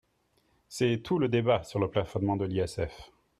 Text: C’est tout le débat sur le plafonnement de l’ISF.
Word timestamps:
C’est 0.67 1.03
tout 1.03 1.19
le 1.19 1.27
débat 1.29 1.61
sur 1.61 1.77
le 1.77 1.87
plafonnement 1.87 2.35
de 2.35 2.45
l’ISF. 2.45 3.11